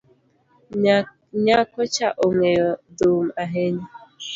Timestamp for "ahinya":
3.43-3.87